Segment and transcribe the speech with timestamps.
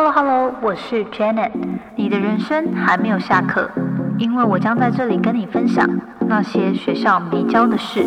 [0.00, 1.50] Hello Hello，我是 Janet。
[1.96, 3.68] 你的人生还没有下课，
[4.16, 5.84] 因为我将在这里跟你分享
[6.28, 8.06] 那些学校没教的事。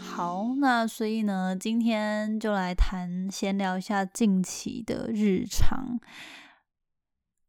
[0.00, 6.00] 好，那所以呢，今天就来谈闲聊一下近期的日常。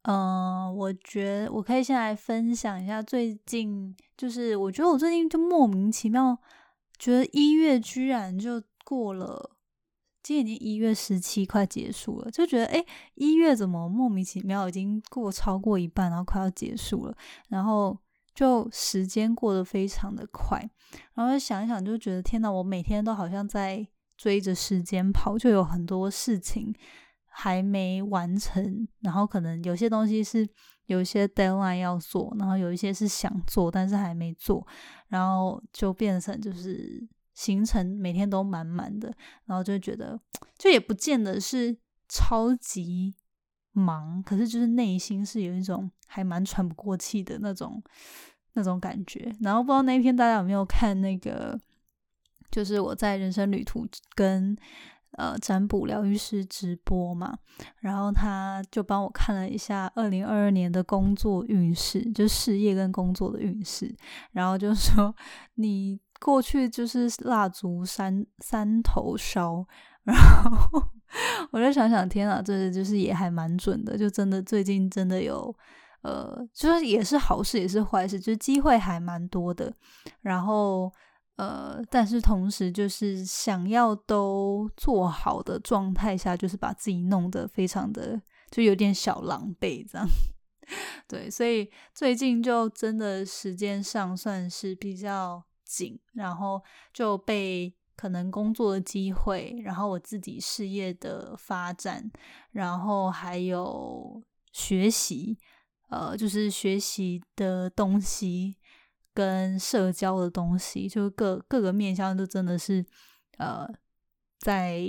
[0.03, 6.37] 嗯，我觉得我可以先来分享一下最近，就是我觉得我最近就莫名其妙，
[6.97, 9.51] 觉得一月居然就过了，
[10.23, 12.83] 今年已经一月十七，快结束了，就觉得哎，
[13.15, 17.15] 一月怎么莫名其妙已经过超过一半，然后快要结束了，
[17.49, 17.97] 然后
[18.33, 20.69] 就时间过得非常的快，
[21.13, 23.85] 然后想一想就觉得天呐，我每天都好像在
[24.17, 26.73] 追着时间跑，就有很多事情。
[27.29, 30.47] 还没完成，然后可能有些东西是
[30.87, 34.65] 有一些 deadline 要做，然后有一些是想做但是还没做，
[35.07, 39.13] 然后就变成就是行程每天都满满的，
[39.45, 40.19] 然后就觉得
[40.57, 43.15] 就也不见得是超级
[43.71, 47.81] 忙，可是就是内心是有一种还蛮喘不过气的那种
[48.53, 49.33] 那种感觉。
[49.39, 51.57] 然后不知道那一天大家有没有看那个，
[52.51, 54.57] 就是我在人生旅途跟。
[55.17, 57.35] 呃，占卜疗愈师直播嘛，
[57.79, 63.93] 然后他就帮我看了一下二零二二年的工作运势，就事业跟工作的运势，
[64.31, 65.13] 然后就说
[65.55, 69.65] 你过去就是蜡烛三三头烧，
[70.03, 70.81] 然后
[71.51, 75.53] 我就想想，天啊，这就是也还蛮准的，就真的最近真的有
[76.03, 79.73] 呃，就是也是好事也是坏事，就是机会还蛮多的，
[80.21, 80.93] 然后。
[81.39, 90.05] 呃，但是同时就是想要都做好的状态下，就是把自己弄得非常的就有点小狼狈这样。
[91.07, 96.61] 对，所以最近就真的时间上算是比较紧，然后
[96.93, 102.11] 就被可能工作的机会，然后我自己事业的发展，
[102.51, 104.21] 然后还有
[104.51, 105.37] 学习，
[105.89, 108.57] 呃，就是学习的东西。
[109.19, 112.85] 跟社交的东西，就各各个面向都真的是，
[113.37, 113.67] 呃，
[114.39, 114.81] 在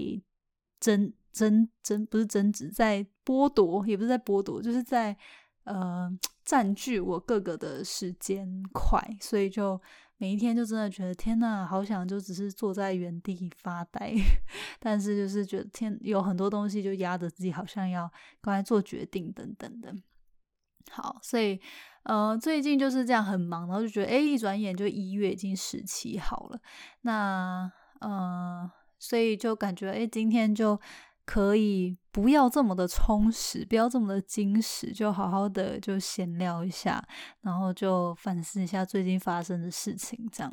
[0.78, 5.16] 争争争，不是争执，在剥夺，也不是在剥夺，就是在
[5.64, 6.08] 呃
[6.44, 9.80] 占据我各个的时间块，所以就
[10.18, 14.14] 每一天就真的觉得天呐，好想就只是坐在原地发呆，
[14.78, 18.08] 但是就是觉得天有很多东西就压着自己，好像要
[18.40, 19.92] 刚才做决定等等的。
[20.88, 21.60] 好，所以。
[22.04, 26.58] 呃，最近就是这样很忙，然后就觉得，哎，一转眼就一月已经十七号了。
[27.02, 30.80] 那，嗯，所以就感觉，哎，今天就
[31.26, 37.06] 可以不要这么的充实，不要这么的精实，就好好的就闲聊一下，
[37.42, 40.52] 然后就反思一下最近发生的事情，这样。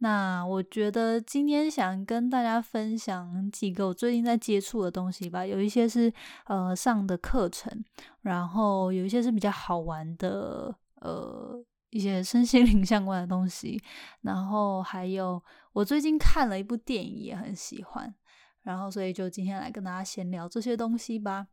[0.00, 6.12] 那我觉得今天想跟大家分享几个我最近在接触的东西吧，有一些是
[6.46, 7.84] 呃上的课程，
[8.20, 11.60] 然后有一些是比较好玩的呃
[11.90, 13.82] 一些身心灵 相关的东西，
[14.20, 15.42] 然后还有
[15.72, 18.14] 我最近看了一部电影也很喜欢，
[18.62, 21.48] 然后所以就今天来跟大家闲聊这些东西吧。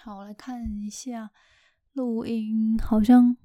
[0.00, 1.30] 好，我来看一下
[1.94, 3.38] 录音，好像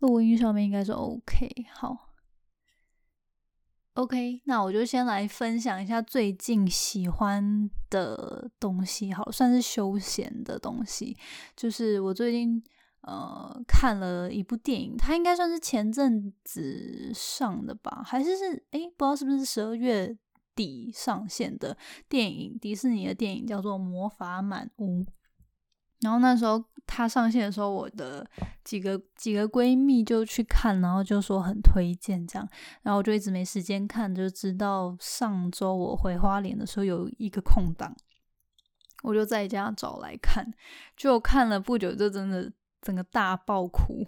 [0.00, 2.11] 录音上面应该是 OK，好。
[3.94, 11.14] OK，那我就先来分享一下最近喜欢的东西，好，算是休闲的东西。
[11.54, 12.62] 就是我最近
[13.02, 20.16] 呃看了一部电影，它应该算是前阵子上的吧，还是是诶，不知道是不是十二月
[20.54, 21.76] 底上线的
[22.08, 25.02] 电影，迪士尼的电影叫做《魔法满屋》。
[26.00, 28.28] 然后那时候它上线的时候，我的
[28.64, 32.48] 几个几个闺蜜就去看，然后就说很推荐这样，
[32.82, 37.96] 然后我就一直没时间看，就知道上周我回花莲的时候有一个空档，
[39.02, 40.52] 我就在家找来看，
[40.96, 44.04] 就看了不久就真的整个大爆哭。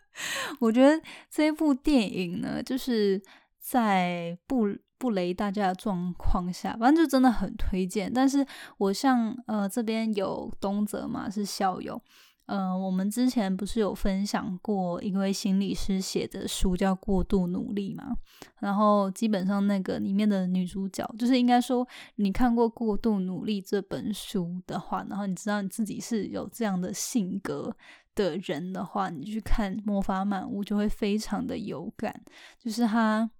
[0.60, 3.22] 我觉得这部电影呢，就是
[3.58, 4.66] 在不。
[4.98, 8.10] 不雷大家的状况下，反正就真的很推荐。
[8.12, 8.46] 但是
[8.78, 12.00] 我像呃这边有东泽嘛，是校友，
[12.46, 18.16] 呃我们之前不是有分享过一位心理师写的书叫《过度努力》嘛？
[18.60, 27.76] 然后基本上那个里面的女主角，就是应该说你看过《过度努力》这本书的话，然后你知道你自己是有这样的性格
[28.14, 32.22] 的人的话，你去看《魔法满屋》就会非常的有感，
[32.58, 33.30] 就是他。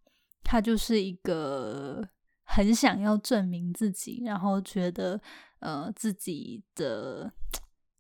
[0.49, 2.09] 他就是一个
[2.45, 5.21] 很想要证明自己，然后觉得
[5.59, 7.33] 呃自己的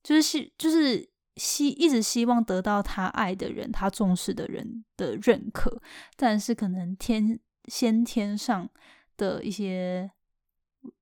[0.00, 5.82] 就是就是希一直希望得到他爱的人、他重视的人的认可，
[6.16, 8.70] 但是可能天先天上
[9.16, 10.08] 的一些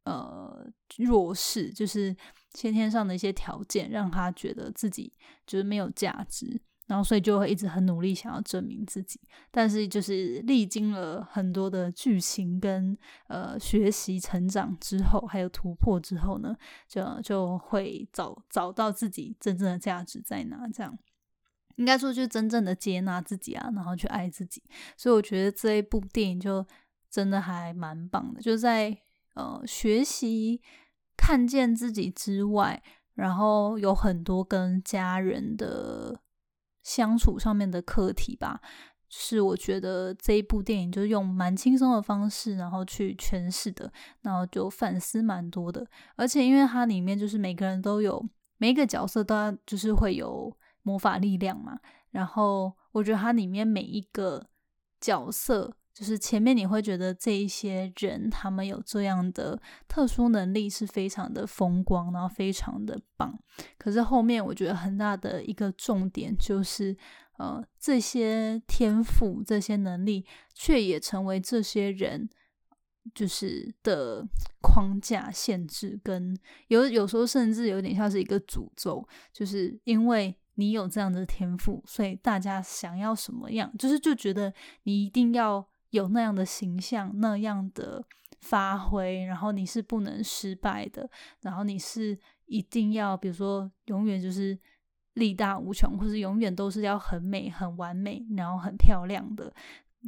[0.04, 2.16] 呃弱势，就是
[2.54, 5.12] 先天上的一些条件，让他觉得自己
[5.46, 6.62] 就是没有价值。
[6.86, 9.18] 然后，所以就会一直很努力，想要证明自己。
[9.50, 12.94] 但是，就是历经了很多的剧情跟
[13.28, 16.54] 呃学习、成长之后，还有突破之后呢，
[16.86, 20.68] 就就会找找到自己真正的价值在哪。
[20.68, 20.98] 这样
[21.76, 24.62] 应该说，就真正的接纳自己啊，然后去爱自己。
[24.94, 26.66] 所以，我觉得这一部电影就
[27.10, 28.94] 真的还蛮棒的，就在
[29.32, 30.60] 呃学习
[31.16, 32.82] 看见自己之外，
[33.14, 36.20] 然后有很多跟家人的。
[36.84, 38.60] 相处上面的课题吧，
[39.08, 43.92] 是我觉得这一部电影就是用蛮轻松的方式，然后去诠释的，
[44.22, 45.84] 然后就反思蛮多的。
[46.14, 48.24] 而且因为它里面就是每个人都有
[48.58, 51.76] 每一个角色都要就是会有魔法力量嘛，
[52.12, 54.46] 然后我觉得它里面每一个
[55.00, 55.74] 角色。
[55.94, 63.38] 就是前面你会觉得这一些人他们有这样的特殊能力是非常的风光，然后非常的棒。
[63.78, 66.96] 可是后面我觉得很大的一个重点就是，
[67.38, 72.28] 呃，这些天赋、这些能力，却也成为这些人
[73.14, 74.26] 就是的
[74.60, 76.36] 框架、限制，跟
[76.66, 84.52] 有有时候甚至有点像是一个诅咒，就是因为你有这样的天赋，所以大家想要什么样，就是就觉得
[84.82, 85.64] 你一定要。
[85.94, 88.04] 有那样的形象，那样的
[88.40, 91.08] 发挥，然后你是不能失败的，
[91.42, 94.58] 然后你是一定要，比如说永远就是
[95.12, 99.54] 力大无穷，或是永远都是要很美、很完美，然后很漂亮的，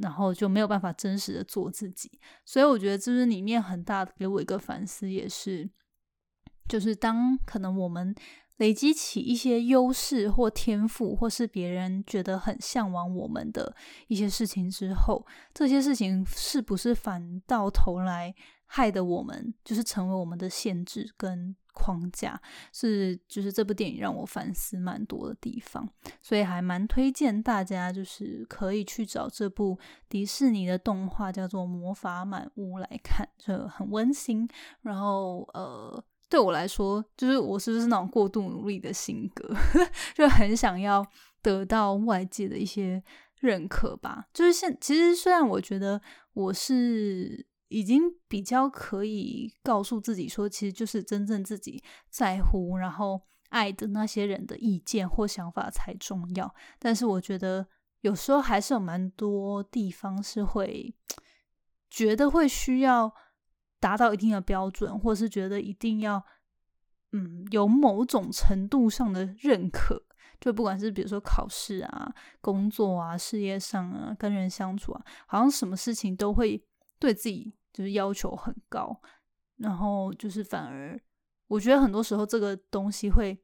[0.03, 2.19] 然后就没有办法真实的做自己。
[2.45, 5.71] 所以我觉得这是里面很大的给我一个反思，也是
[6.69, 8.15] 就是当可能我们。
[8.57, 13.77] 累积起一些优势或天赋，或是别人觉得很向往我们的
[14.09, 22.41] 一些事情之后，这些事情是不是反到头来害得我们，就是成为我们的限制跟框架？
[22.73, 25.87] 是，就是这部电影让我反思蛮多的地方，
[26.23, 34.49] 所以还蛮推荐大家，就是可以去找这部迪士尼的动画，叫做《魔法满屋》来看，就很温馨，
[34.81, 36.03] 然后呃。
[36.29, 39.49] 对我来说，就是我是不是那种过度努力的性格，
[40.15, 41.07] 就很想要
[41.41, 43.01] 得到外界的一些
[43.39, 44.27] 认可吧。
[44.35, 46.01] 就是现其实虽然我觉得
[46.33, 53.21] 我是已经比较可以告诉自己说，其实就是真正自己在乎，然后
[53.51, 56.53] 爱的那些人的意见或想法才重要。
[56.81, 57.69] 但是我觉得
[58.01, 60.93] 有时候还是有蛮多地方是会
[61.89, 63.15] 觉得会需要。
[63.79, 66.25] 达到一定的标准，或是觉得一定要，
[67.13, 70.03] 嗯，有某种程度上的认可，
[70.41, 76.63] 就不管是比如说考试啊、工作啊、事业上啊、跟人相处啊，好像什么事情都会
[76.99, 78.99] 对自己就是要求很高，
[79.59, 80.99] 然后就是反而
[81.47, 83.39] 我觉得很多时候这个东西会，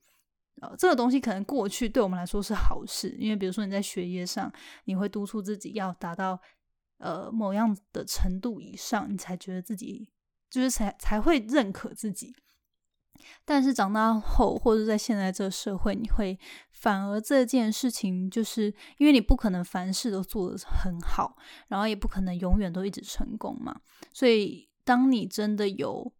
[0.62, 4.50] 呃，这个东西可能过去对我们来说是好事，因为比如说你在学业上，
[4.84, 6.40] 你会督促自己要达到
[6.98, 10.08] 呃某样的程度以上，你才觉得自己。
[10.52, 12.36] 就是才才会认可自己，
[13.42, 16.38] 但是长大后或者在现在这个社会，你会
[16.70, 18.66] 反而这件事情，就是
[18.98, 23.80] 因为你不可能凡事都做得很好，然后也不可能永远都一直成功嘛。
[24.12, 26.12] 所以，当你真的有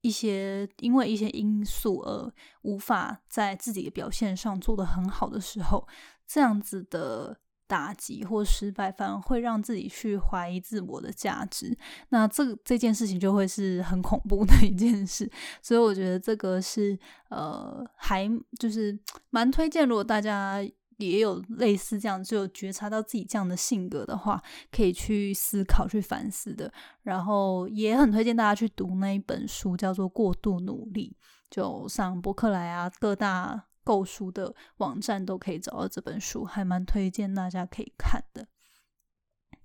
[0.00, 5.86] 一些因为一些因素而无法在自己的表现上做得很好的时候，
[6.26, 7.38] 这样子的。
[7.66, 11.76] 打击或失败，反而会让自己去怀疑自我的价值。
[12.10, 15.30] 那这这件事情就会是很恐怖的一件事。
[15.60, 16.98] 所以我觉得这个是
[17.30, 18.98] 呃，还就是
[19.30, 19.88] 蛮推荐。
[19.88, 20.60] 如果大家
[20.98, 26.72] 也有类似这样，就有觉察到自己这样的性格的话，可以去思考、去反思的。
[27.02, 31.16] 然后也很推荐大家去读那一本书，叫做《过度努力》，
[31.50, 33.64] 就上博客来啊，各大。
[33.86, 38.48] 购书的网站都可以找到这本书，还蛮推荐大家可以看的。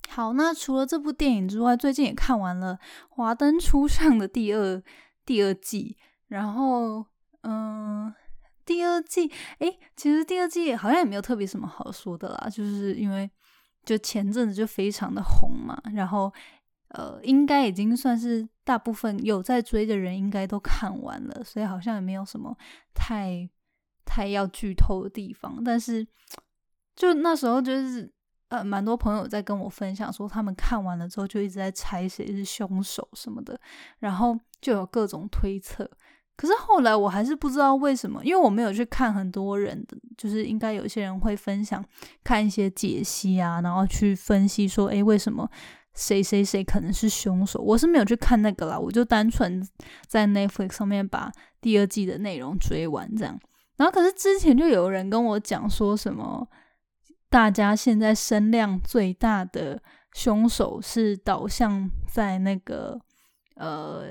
[0.09, 2.75] 好，那除了这部电影之外，最近也看完了
[3.09, 4.83] 《华灯初上》的第二
[5.25, 5.97] 第二季。
[6.27, 7.03] 然后，
[7.41, 8.13] 嗯，
[8.63, 13.29] 第二季，诶，其实第二季好像也没有特别什么好说的啦，就是因为
[13.83, 15.81] 就前阵子就非常的红嘛。
[15.93, 16.31] 然后，
[16.89, 22.55] 呃，应该已经算是大部分有在追的人应该都看完了，所以好像也没有什么
[22.93, 23.49] 太。
[24.11, 26.05] 太要剧透的地方，但是
[26.97, 28.11] 就那时候就是
[28.49, 33.57] 呃，蛮多朋友在跟我分享说，他们看完了之后就一直在猜谁是凶手什么的，
[33.99, 35.89] 然后就有各种推测。
[36.35, 41.81] 可是后来我还是不知道为什么，因为我没有去看很多人的，就是应该有些人会分享
[42.21, 45.49] 看一些解析啊，然后去分析说，诶，为什么
[45.93, 47.61] 谁谁谁可能是凶手？
[47.61, 49.65] 我是没有去看那个啦，我就单纯
[50.05, 53.39] 在 Netflix 上面把第二季的内容追完这样。
[53.77, 56.47] 然后可是之前就有人跟我讲说什么，
[57.29, 59.81] 大家现在声量最大的
[60.13, 62.99] 凶手是导向在那个
[63.55, 64.03] 呃，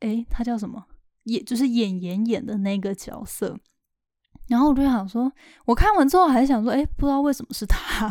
[0.00, 0.84] 诶，他叫什么？
[1.24, 3.58] 也就是演员演的那个角色，
[4.48, 5.30] 然后我就想说，
[5.64, 8.08] 我看完之后还想说，哎，不知道为什么是他，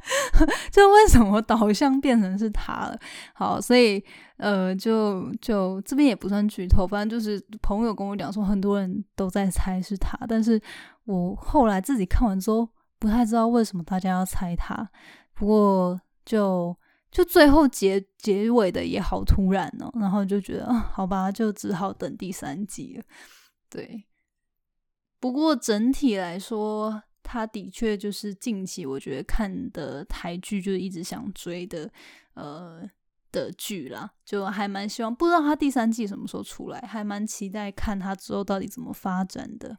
[0.70, 2.98] 就为什么导向变成是他了？
[3.34, 4.02] 好，所以
[4.36, 10.60] 呃，就就这边也不算剧透，反正就是朋友跟我讲说，很多人都在猜是他，但是
[11.04, 14.88] 我后来自己看完之后，不太知道为什么大家要猜他，
[15.34, 16.76] 不过就。
[17.14, 23.04] 就最后结结尾的也好突然哦，然后就觉得啊，好吧，就只好等第三季了。
[23.70, 24.04] 对，
[25.24, 31.90] 不过整体来说，他的确就是近期我觉得看的台剧，就是一直想追的
[32.34, 32.86] 呃
[33.32, 39.78] 的剧啦，就还蛮希望，不知道他第三季什么时候出来，还蛮期待看他之后到底怎么发展的。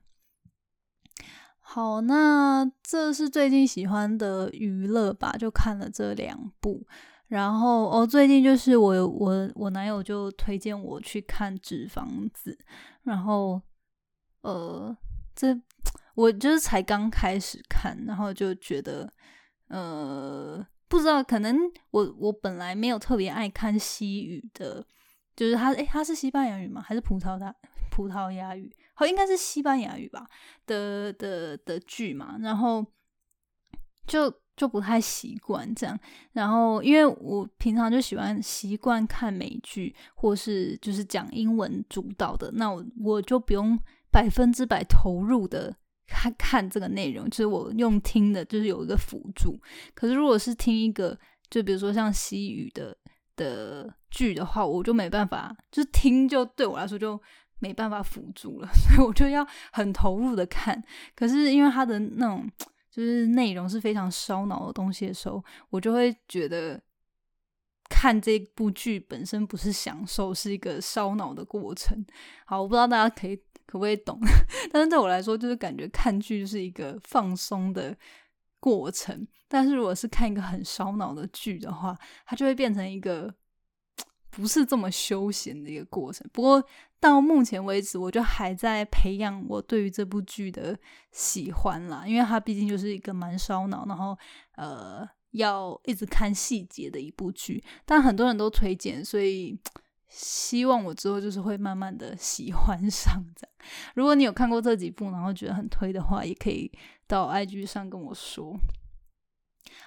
[1.59, 6.87] 好，那这是最近喜欢的娱乐吧，就看了这两部。
[7.27, 12.57] 然后哦，最近就是我我我男友就推荐我去看《纸房子》，
[13.03, 13.61] 然后
[14.41, 14.97] 呃，
[15.35, 15.59] 这
[16.15, 19.11] 我就是才刚开始看，然后就觉得
[19.67, 21.57] 呃，不知道可能
[21.91, 24.85] 我我本来没有特别爱看西语的，
[25.35, 26.81] 就是他诶，他是西班牙语吗？
[26.81, 27.53] 还是葡萄牙
[27.91, 28.73] 葡萄牙语？
[28.93, 30.27] 好，应该是西班牙语吧
[30.65, 32.85] 的的的剧嘛，然后
[34.07, 34.33] 就。
[34.57, 35.99] 就不太习惯这样，
[36.31, 43.77] 然后因为我平常就喜欢习惯看美剧，或是就是讲英文主导的，那我我就不用
[44.15, 45.75] 百分之百投入的
[46.07, 49.59] 看看这个内容，就是我用听的，就是有一个辅助。
[49.93, 51.19] 可是如果是听一个，
[51.49, 52.95] 就比如说像西语的
[53.35, 57.21] 的剧的话，我就没办法，就是听就对我来说就
[57.59, 60.81] 没办法辅助了， 所以我就要很投入的看。
[61.13, 62.49] 可是因为它的那种。
[62.95, 66.81] 就是内容是非常烧脑的东西的时候，我就会觉得
[67.89, 72.05] 看这部剧本身不是享受，是一个烧脑的过程。
[72.45, 73.37] 好，我不知道大家可以
[73.75, 74.19] 可不可以懂，
[74.71, 77.95] 但是对我来说，就是感觉看剧就是一个放松的
[78.59, 79.27] 过程。
[79.47, 83.33] 但是如果是看一个很烧脑的剧的话，它就会变成一个。
[84.31, 86.29] 不是这么休闲的一个过程。
[86.33, 86.61] 不过
[86.99, 90.77] 到目前为止，我就还在培养我对于这部剧的
[91.13, 94.17] 喜欢啦，因为它毕竟就是一个蛮烧脑，然后
[94.57, 97.63] 呃要一直看细节的一部剧。
[97.85, 99.57] 但很多人都推荐，所以
[100.17, 103.69] 希望我之后就是会慢慢的喜欢上这样。
[103.95, 106.71] 如果你有看过这几部，然后觉得很推的话，也可以
[107.05, 108.57] 到 IG 上跟我说。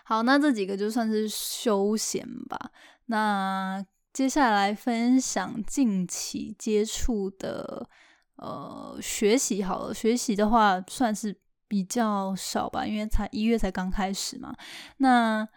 [0.04, 2.70] 好，那这几个就算是休闲吧。
[3.06, 3.82] 那
[4.12, 7.88] 接下来分享近期接触的
[8.36, 11.34] 呃学习好了，学习的话算是
[11.66, 14.54] 比较少吧，因为才一月才刚开始嘛。
[14.98, 15.48] 那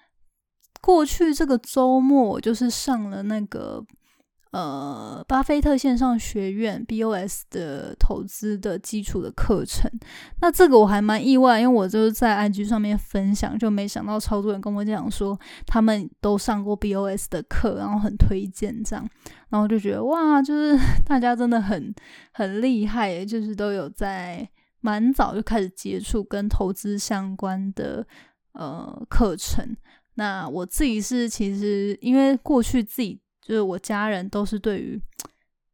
[0.80, 3.86] 过去这个周末我就是上了那个。
[4.52, 9.90] 呃，巴菲特线上学院 BOS 的投资的基础的课程，
[10.42, 19.10] 那这个我还蛮意外，因为我就是在 IG 上面分享，就没想到超多人跟我讲说他们都上过 BOS 的课，然后很推荐这样，
[19.48, 20.78] 然后就觉得哇，就是
[21.08, 21.96] 大家真的很
[22.34, 24.46] 很厉害，就是都有在
[24.82, 28.06] 蛮早就开始接触跟投资相关的
[28.52, 29.78] 呃课程。
[30.16, 33.21] 那我自己是其实因为过去自己。
[33.42, 35.02] 就是我家人都是对于，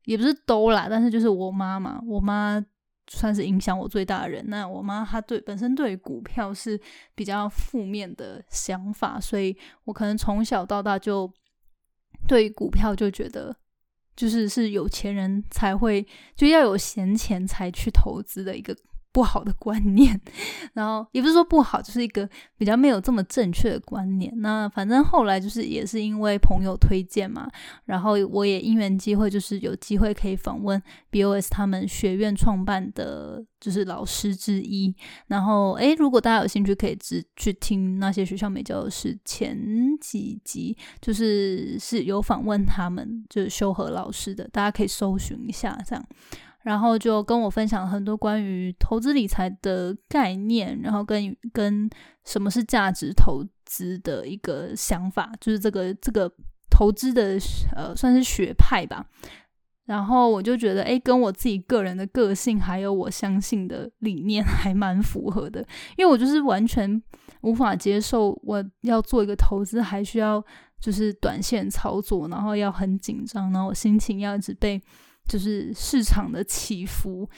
[0.06, 2.64] 也不是都啦，但是就是我妈嘛，我妈
[3.08, 4.44] 算是影响我最大的人。
[4.48, 6.80] 那我妈她对本身对股票是
[7.14, 11.32] 比较负面的想法，所以我可能从小到大就
[12.28, 13.56] 对于股票就觉得，
[14.16, 16.06] 就是是有钱人才会
[16.36, 18.76] 就要有闲钱才去投资的一个。
[19.12, 20.20] 不好的观念，
[20.74, 24.32] 然后也不是说不好，就是一个比较没有这么正确的观念。
[24.38, 27.50] 那反正后来就是也是因为朋友推荐嘛，
[27.86, 34.96] 然后我也因缘机会，就是有机会可以访问 BOS 他们学院创办的，就是老师之一。
[35.28, 39.58] 然后诶，如果大家有兴趣，可以只去听那些学校没教的事前
[40.00, 46.06] 几集，就是是有访问他们，就是修和老师的，大家可以搜寻一下这样。
[46.68, 51.90] 然后就跟我分享很多关于投资理财的概念，然后跟跟
[52.26, 56.30] 什么是价值投资的一个想法，就是这个这个
[56.70, 57.40] 投资的
[57.74, 59.06] 呃算是学派吧。
[59.86, 67.02] 然后我就觉得，哎，跟我自己个人的个性还有我相信的理念 还蛮符合的，因为我就是完全
[67.44, 70.44] 无法接受我要做一个投资还需要
[70.82, 74.84] 就是短线操作，然后要很紧张，然后我心情要一直被
[75.27, 77.29] 就是市场的起伏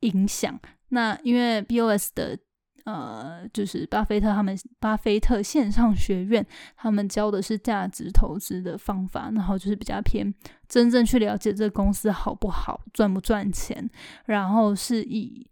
[0.00, 0.58] 影响。
[0.90, 2.38] 那因为 BOS 的。
[2.86, 6.44] 呃，就是巴菲特他们巴菲特线上学院，
[6.76, 10.34] 他们教的是价值投资的方法，然后就是比较偏
[10.66, 13.88] 真正去了解这个公司好不好，赚不赚钱，
[14.24, 15.46] 然后是以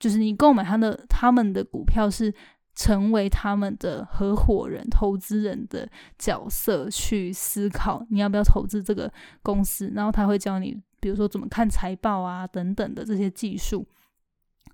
[0.00, 2.34] 就是你购买他的他们的股票是
[2.74, 13.86] 成为他们的合伙人、投资人的角色去思考你要不要投资这个公司，然后他会教你，比如说怎么看财报啊等等的这些技术。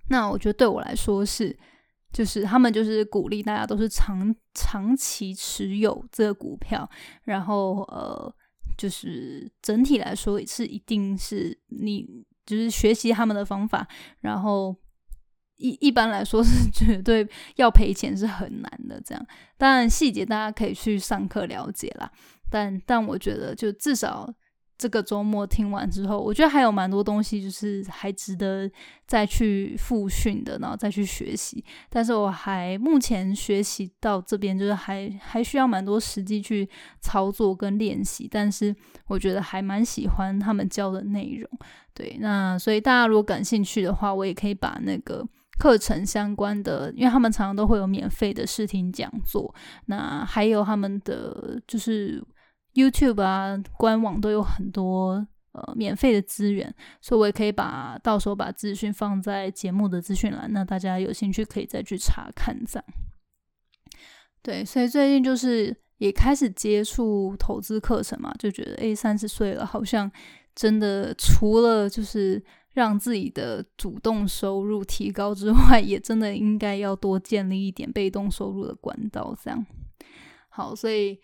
[0.09, 1.57] 那我觉得对我来说是。
[2.13, 6.89] 就是他们就是鼓励大家都是长长期持有这个股票，
[7.25, 8.33] 然后呃，
[8.77, 12.07] 就是整体来说是一定是你
[12.45, 13.85] 就是学习他们的方法，
[14.21, 14.73] 然后
[15.57, 18.99] 一一般来说是 绝对要赔钱是很难的。
[19.01, 22.09] 这样当然细节大家可以去上课了解啦，
[22.49, 24.33] 但但我觉得就至少。
[24.77, 28.69] 这个周末听完之后，我觉得还有蛮多东西，就是还值得
[29.07, 31.65] 再去复训的，然后再去学习。
[31.89, 36.69] 但是我还目前学习到这边，就是还还需要蛮多实际去
[37.01, 38.27] 操作跟练习。
[38.29, 38.75] 但是
[39.07, 41.49] 我觉得还蛮喜欢他们教的内容。
[41.95, 49.55] 对，那所以大家如果感兴趣的话，我也可以把那个课程相关的，因为他们常常都会有免费的试听讲座，
[49.87, 52.23] 那还有他们的就是。
[52.77, 62.85] YouTube 啊，官网都有很多呃免费的资源，所以我也可以把到时候把资讯放在节目的资讯栏，那大家有兴趣可以再去查看这样。
[64.43, 70.11] 对，所以最近就是也开始接触投资课程嘛，就觉得诶，三十岁了，好像
[70.53, 72.41] 真的除了就是
[72.73, 79.65] 让自己的主动收入提高之外，也真的应该要多建立一点被动收入的管道这样。
[80.49, 81.19] 好，所以。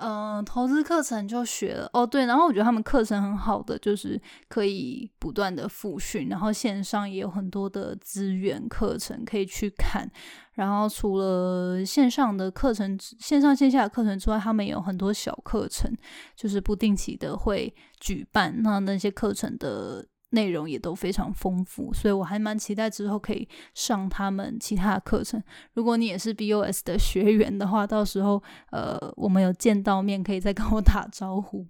[0.00, 10.10] 嗯，投资课程就学了哦，对，然后我觉得他们课程很好的，就是可以不断的复训，然后线上也有很多的资源课程可以去看。
[10.54, 15.94] 然后除了线上的课程、线上线下的课程之外，他们有很多小课程，
[16.34, 18.62] 就是不定期的会举办。
[18.62, 20.06] 那那些课程的。
[20.30, 25.42] 内容也都非常丰富，所以我还蛮期待之后可以上他们其他的课程。
[25.74, 31.66] 如果你也是 BOS 的学员的话，到时候呃，我们有见到面，可以再跟我打招呼。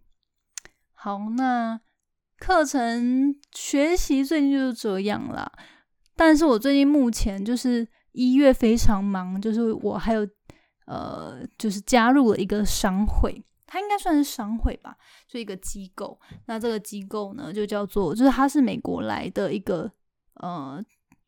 [0.93, 1.81] 好，那
[2.39, 5.51] 课程学习最近就是这样啦。
[6.15, 10.29] 但是我最近目前就是一月非常忙，就是我还有
[10.87, 13.43] 呃，就是加入了一个商会。
[13.73, 14.97] 它应该算是商会吧，
[15.29, 16.19] 就一个机构。
[16.47, 19.89] 那这个机构呢，就叫做，就是它是美国来的一个
[20.35, 20.85] 呃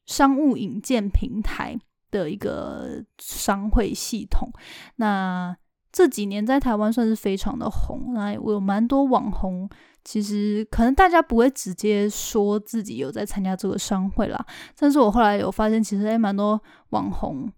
[0.07, 1.79] 商务引荐平台
[2.11, 4.51] 的一个商会系统。
[4.97, 5.57] 那
[5.93, 8.13] 这几年在台湾算是非常的红。
[8.13, 9.71] 那我有蛮多网红，
[10.03, 14.45] 其实可能大家不会直接说自己有在参加这个商会啦，
[14.77, 17.49] 但是我后来有发现，其实也蛮多网红，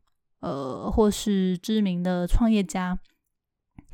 [0.40, 2.98] 呃，或是知名的创业家。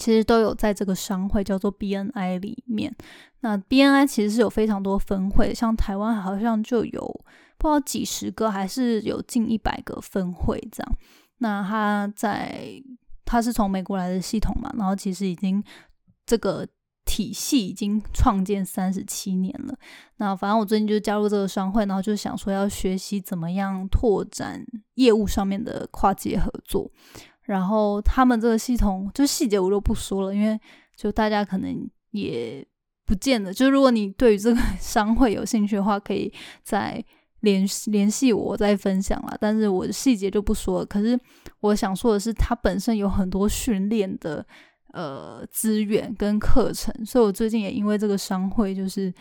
[0.00, 2.92] 其实都有在这个商会叫做 BNI 里面。
[3.40, 7.24] 那 BNI 其实是有非常多分会，像台湾好像就有
[7.58, 10.92] 不知道几十个，还是有近一百个分会这样。
[11.38, 12.82] 那他在
[13.26, 15.62] 他是从美国来的系统嘛，然后其实已经
[16.24, 16.66] 这个
[17.04, 19.74] 体系已经创建三十七年了。
[20.16, 26.90] 那反正我最近就加入这个商会，然后就想说要学习怎么样拓展业务上面的跨界合作。
[27.50, 30.56] 然后他们这个系统就细节我就不说了，因为
[30.96, 32.64] 就大家可能也
[33.04, 33.52] 不见得。
[33.52, 36.32] 就如果你对于这个 商会有兴趣的话，可以
[36.62, 37.04] 再
[37.40, 39.36] 联联系我再分享啦。
[39.40, 40.86] 但是我的细节就不说了。
[40.86, 41.18] 可是
[41.58, 44.46] 我想说的是，它本身有很多训练的
[44.92, 49.12] 呃资源跟课程，所以我最近也因为这个商会就是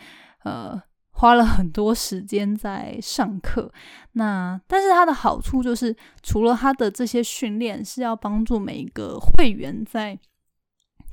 [0.44, 0.80] 呃。
[1.20, 3.70] 花了很多时间在上课，
[4.12, 10.18] 那但是它的好处就是，除了它的这些训练是要帮助每一个会员在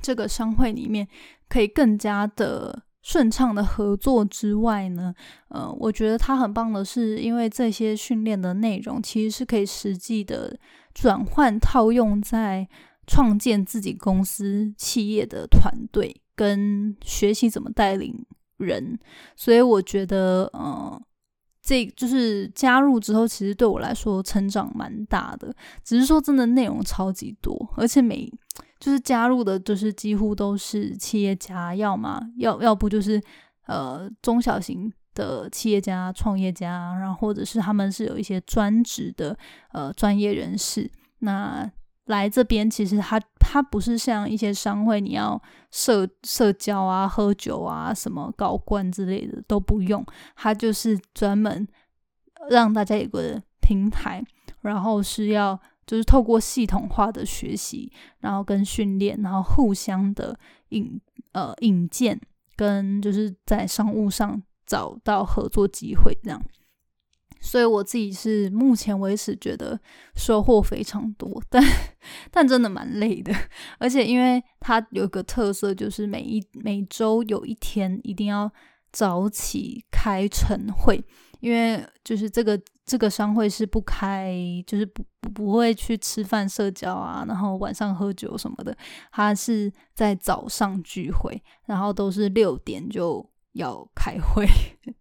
[0.00, 1.06] 这个商会里面
[1.46, 5.14] 可以更加的顺畅的合作之外呢，
[5.48, 10.58] 呃，我觉得它很棒的是，因为这些训练的内容其实是可以实际的
[10.94, 12.66] 转换套用在
[13.06, 18.24] 创建自己公司企业的团队跟学习怎么带领。
[18.58, 18.98] 人，
[19.34, 21.00] 所以我觉得，呃，
[21.62, 25.54] 这就是加入之后，其实对我来说成长蛮大的。
[25.82, 28.30] 只是说，真的内容超级多，而且每
[28.78, 33.20] 就是加入的，就是几乎都是企业家，要么要要不就是
[33.66, 39.36] 呃中小型的企业家、创业家，然后或者是他们是有一些专职的
[39.72, 41.70] 呃专业人士，那
[42.08, 45.40] 来这边其实他他不是像一些商会，你要
[45.70, 50.04] 社社交啊、喝酒啊、什么搞冠之类的都不用，
[50.36, 51.66] 他就是专门
[52.50, 54.22] 让大家有个平台，
[54.60, 55.58] 然后是要。
[55.88, 57.90] 就是透过系统化的学习，
[58.20, 61.00] 然后跟训练，然后互相的引
[61.32, 62.20] 呃引荐，
[62.56, 66.38] 跟就是在商务上找到合作机会这样。
[67.40, 69.78] 所以我自己是目前为止觉得
[70.14, 71.62] 收获非常多，但
[72.30, 73.34] 但真的蛮累的。
[73.78, 78.50] 而且因为它有个特色，就是每一每周有一天一定要
[78.92, 81.04] 早起开晨会，
[81.40, 82.60] 因为就是这个。
[82.88, 84.32] 这个商会是不开，
[84.66, 88.74] 就是不不会去吃饭社交啊，然后晚上喝酒什么的。
[89.12, 93.22] 他是在早上聚会，然后都是六点就
[93.58, 94.46] 要开会，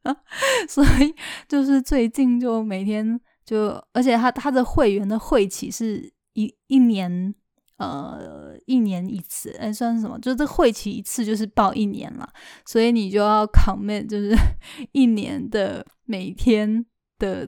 [0.68, 1.14] 所以
[1.48, 7.34] 就是最近就每天就，而且他他的会员的会期是一一年，
[7.78, 10.20] 呃，一年一次，哎，算是什么？
[10.20, 12.28] 就是这会期一次就是报一年了，
[12.66, 14.36] 所以你就要 commit，就是
[14.92, 16.86] 一年的每天
[17.18, 17.48] 的。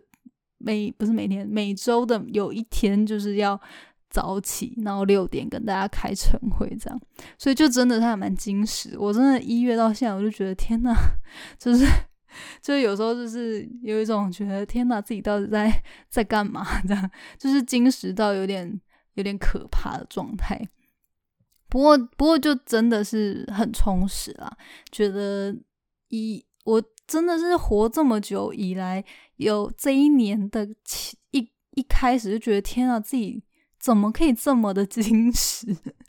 [0.62, 3.58] 每不是每天，每周的有一天就是要
[4.10, 7.00] 早起，然后六点跟大家开晨会这样，
[7.38, 8.98] 所以就真的他还蛮矜持。
[8.98, 10.94] 我真的一月到现在，我就觉得天呐，
[11.58, 11.86] 就是
[12.62, 15.72] 就是有时候就是有一种觉得天呐，自己到底在
[16.10, 18.80] 在干嘛 这样，就是矜持到有点
[19.14, 20.60] 有点可怕的状态。
[21.68, 24.52] 不过不过就真的是很充实啦，
[24.92, 25.56] 觉得
[26.10, 26.84] 一我。
[27.10, 29.04] 真的是活这么久以来，
[29.38, 31.40] 有这一年的起一
[31.72, 33.42] 一开始就觉得天呐，自己
[33.80, 35.66] 怎么可以这么的矜持？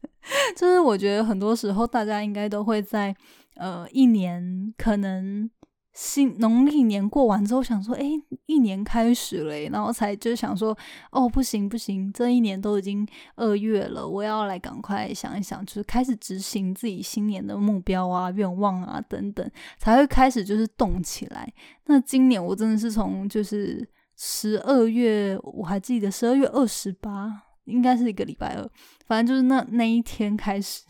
[0.57, 3.15] 就是我觉得很多时候大家应该都会在
[3.55, 5.51] 呃一年可能。
[5.93, 8.05] 新农历年过完之后，想说，哎，
[8.47, 10.75] 一年开始了，然后才就想说，
[11.11, 21.53] 哦，不行不行，这一年都已经二月了，我要来赶快想一想，就是开始执行自己新年的目标啊、愿望啊等等，才会开始就是动起来。
[21.87, 28.71] 那今年我真的是从就是十二月，我还记得十二月二十八，应该是一个礼拜二，
[29.07, 30.83] 反正就是那那一天开始，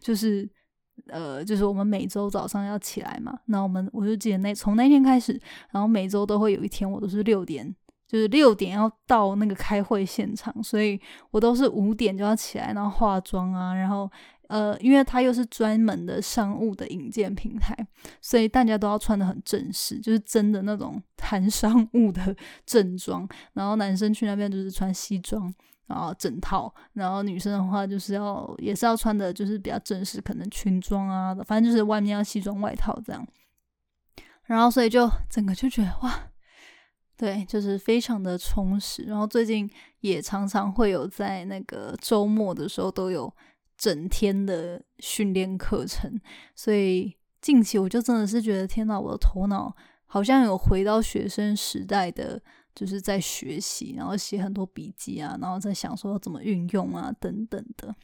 [0.00, 0.48] 就是。
[1.08, 5.38] 呃，就是我们每周早上要起来嘛，那我们我就记得那从那天开始，
[5.70, 7.72] 然后每周都会有一天，我都是六点，
[8.08, 10.98] 就是六点要到那个开会现场，所以
[11.30, 14.10] 我都是五点就要起来，然后化妆啊，然后
[14.48, 17.76] 呃，因为它又是专门的商务的引荐平台，
[18.22, 22.34] 所以大家都要穿的很正式，就是真的那种 谈商务的
[22.64, 25.54] 正装，然后男生去那边就是穿西装。
[25.86, 33.26] 然后整套，然后女生的话就是要也是要穿的，就是比较正式，可能裙装啊，反正就是外面要西装外套这样。
[34.44, 36.28] 然后所以就整个就觉得哇，
[37.16, 39.04] 对，就是非常的充实。
[39.04, 39.70] 然后最近
[40.00, 43.32] 也常常会有在那个周末的时候都有
[43.76, 46.20] 整天的训练课程，
[46.54, 52.42] 所以近期我就真的是觉得天哪，我的头脑好像有回到学生时代的。
[52.76, 57.94] 就是在学习，然后写很多笔记啊，然后在想说怎么运用啊，等等的。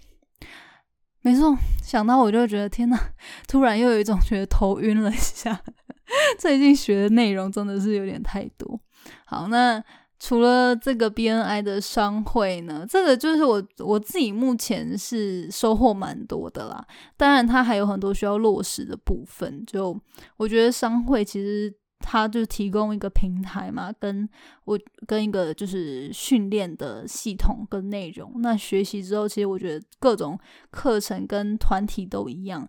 [1.20, 1.54] 没错，
[1.84, 2.98] 想到我就觉得天呐，
[3.46, 5.62] 突然又有一种觉得头晕了一下。
[6.40, 8.80] 最近学的内容真的是有点太多。
[9.26, 9.82] 好，那
[10.18, 16.84] 除了这个 BNI 的商会呢，这个就是我我自己目前是收获蛮多的啦。
[17.18, 19.64] 当然，它还有很多需要落实的部分。
[19.66, 20.00] 就
[20.38, 21.72] 我觉得商会其实。
[22.02, 24.28] 他就提供一个平台嘛，跟
[24.64, 28.32] 我跟一个就是训练的系统跟内容。
[28.42, 30.38] 那学习之后，其实我觉得各种
[30.70, 32.68] 课程跟团体都一样，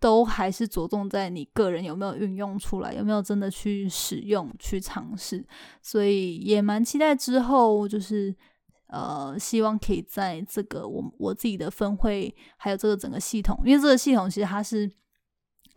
[0.00, 5.44] 都还是着重在你个人有没有运用出来，有没有真的去使用、去尝试。
[5.82, 8.34] 所以也蛮期待之后，就是
[8.86, 14.90] 呃，希望可以在这个我我自己的分会，还有这个整个系统，因为这个系统其实它是。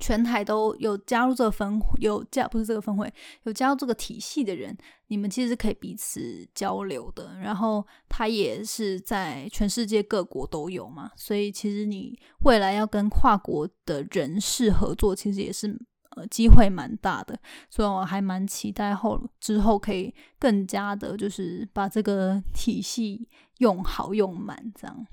[0.02, 4.76] 全台都有加入这个分有加不是这个分会有加入这个体系的人，
[5.08, 7.38] 你们其实是可以彼此交流的。
[7.40, 15.68] 然后他也是在全世界各国都有嘛，所以其实你未来要跟跨国的人士合作，其实也是
[16.16, 17.40] 呃机会蛮大的。
[17.70, 25.06] 所以我还蛮期待后之后可以更加的，就是把这个体系用好用满这样。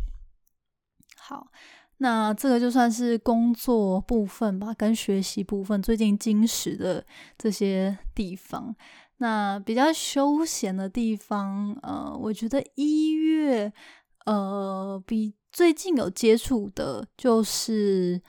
[1.19, 1.49] 好。
[1.99, 7.05] 那这个就算是工作部分吧，跟学习部分最近金石的
[7.37, 8.75] 这些地方。
[9.19, 13.73] 那比较休闲的地方，呃，我觉得一月，
[14.27, 18.23] 呃，比最近有接触的，就是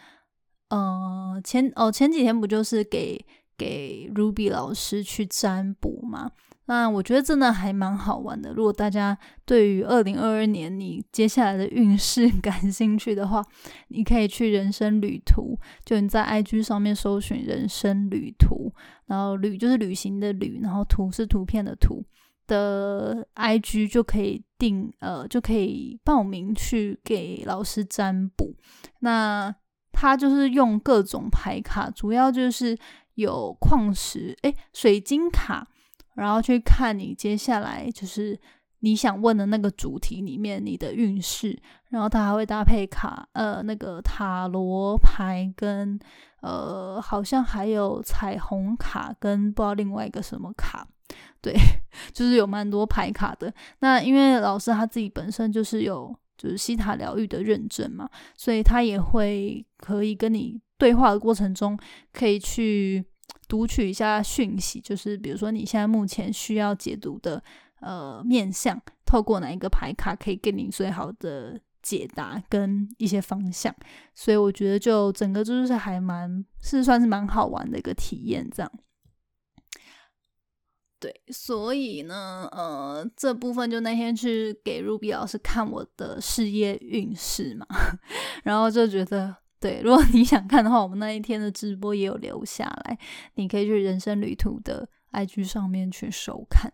[0.70, 3.24] 呃，前哦前几天不就是给
[3.56, 6.32] 给 Ruby 老师去占卜嘛？
[6.70, 8.54] 那我觉得真的还蛮好玩的。
[8.54, 13.44] 如果大家对于二零二二年你接下来的运势 感兴趣的话，
[13.88, 18.72] 你可以去人生旅途，就你在 IG 上面搜寻人生旅途，
[19.08, 22.06] 然后旅就是旅行的旅，然后图是图片的图
[22.46, 28.54] 的 IG 就可以定呃就可以报名去给老师占卜。
[29.00, 29.52] 那
[29.92, 32.78] 他就是用各种牌卡，主要就是
[33.16, 35.68] 有矿石诶，水晶卡。
[36.16, 38.38] 然后去看你接下来就是
[38.80, 41.58] 你想问的那个主题里面你的运势，
[41.90, 46.00] 然后它还会搭配卡呃那个塔罗牌跟
[46.42, 50.88] 呃好像还有彩虹卡跟不知道另外一个什么卡，
[51.42, 51.54] 对，
[52.14, 53.54] 就是有蛮多牌卡的。
[53.80, 61.78] 那因为老师他自己本身就是有就是西塔疗愈的认证嘛，所以他也会可以跟你对话的过程中
[62.14, 63.06] 可以去。
[63.50, 67.44] 读取一下讯息，就是比如说你现在目前需要解读的
[67.82, 73.76] 呃面相，透过哪一个牌卡可以给你最好的解答跟一些方向，
[74.14, 78.72] 所以我觉得就整个就是还蛮是算是蛮好玩的一个体验，这样。
[81.00, 87.66] 对，所以呢，呃，这部分就那天去给 Ruby 老师看我的事业运势嘛，
[88.44, 89.38] 然后就觉得。
[89.60, 92.98] 对，如果 你想看的话，我们那一天的直播也有留下来，
[93.36, 96.72] 你可以去人生旅途的 IG 上面去收看。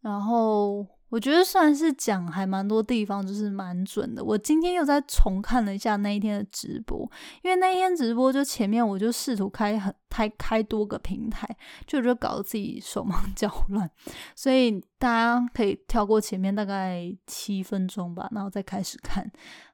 [0.00, 4.24] 然后我觉得算是讲还蛮多地方，就是蛮准的。
[4.24, 7.10] 我今天又在重看了一下那一天的直播，
[7.42, 11.46] 因为那一天直播就前面我就试图开很开开多个平台，
[11.86, 13.90] 就就搞得自己手忙 脚乱，
[14.34, 19.30] 所以大家可以跳过前面大概七分钟吧，然后再开始看。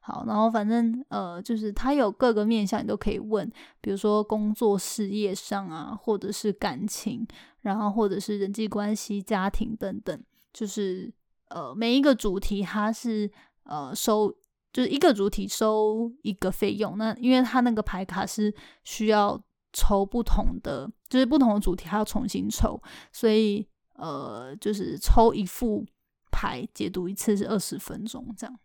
[0.08, 3.44] 好，然后反正呃，就是他有各个面向，你都可以问，
[3.80, 7.26] 比如说工作、事业上啊，或者是感情，
[7.62, 11.12] 然后或者是人际关系、家庭等等，就是
[11.48, 13.28] 呃每一个主题它是
[13.64, 14.32] 呃收，
[14.72, 16.96] 就是一个主题收一个费用。
[16.96, 19.42] 那因为它那个牌卡是需要
[19.72, 23.66] 抽不同的，就是不同的主题还要重新抽，所以
[23.96, 25.84] 呃就是抽一副
[26.30, 28.56] 牌解读一次是二十分钟这样。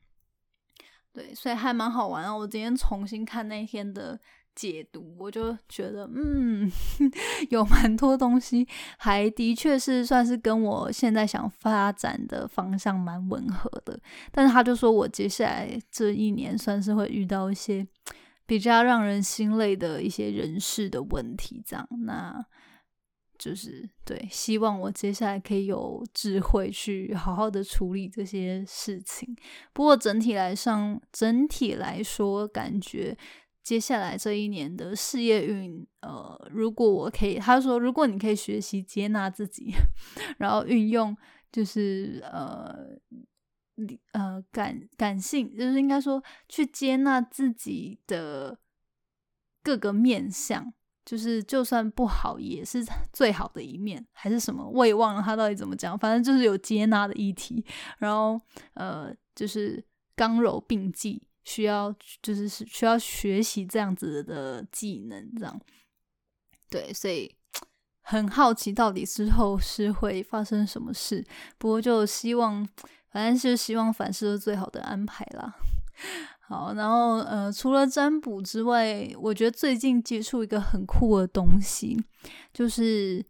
[1.14, 2.36] 对，所以还蛮好玩啊！
[2.36, 4.20] 我今天重新看那天的
[4.56, 6.72] 解读，我就觉得，嗯，
[7.52, 14.00] 有蛮多东西，还的确是算是跟我现在想发展的方向蛮吻合的。
[14.32, 17.86] 但是他就说我接下来这一年算是会遇到一些
[18.46, 22.46] 比较让人心累的一些人事的问题，这样那。
[23.42, 29.36] 就是对，希望我接下来可以有智慧去好好的处理这些事情。
[29.74, 33.18] 不过整体来上，整体来说，感觉
[33.64, 39.74] 接下来这一年的事业运，呃，如果我可以，他说，如果你可以学习接纳自己，
[40.38, 41.18] 然后运用，
[41.52, 42.76] 就是呃，
[44.12, 48.60] 呃，感感性，就是应该说去接纳自己的
[49.64, 50.72] 各个面相。
[51.04, 54.68] 就是就算不好，也是 最好的一面，还是什么？
[54.70, 55.98] 我也忘了他到底怎么讲。
[55.98, 57.66] 反正就是有接纳的议题，
[57.98, 58.40] 然后
[58.74, 59.84] 呃，就是
[60.16, 65.60] 刚柔并济，需要就是需要学习这样子的技能，这样。
[66.70, 67.36] 对，所以
[68.04, 71.26] 很好奇到底之后是会发生什么事。
[71.58, 72.68] 不过就希望，
[73.10, 75.56] 反正是希望凡事都最好的安排啦。
[76.52, 81.98] 好，然后呃，除了占卜之外，我觉得最近接触一个很酷的东西，
[82.52, 83.26] 就是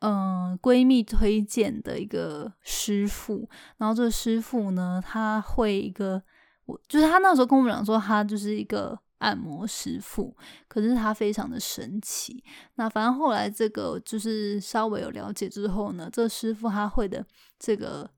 [0.00, 3.48] 嗯，闺蜜推荐的一个师傅。
[3.76, 6.20] 然后这个师傅呢，他会一个，
[6.66, 12.42] 我就是他那时候跟我们讲说，他就是一个按摩师傅，可是他非常的神奇。
[12.74, 17.24] 那反正后来这个就是稍微有了解之后呢，这师傅他会的
[17.56, 18.10] 这个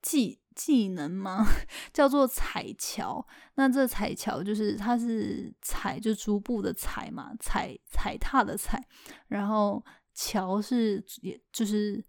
[0.00, 0.38] 技。
[0.54, 1.46] 技能吗？
[1.92, 3.26] 叫做踩桥。
[3.56, 8.82] 那这踩桥就是它是踩，就逐步的踩嘛，踩踩踏的踩。
[9.28, 12.04] 然后桥是也就是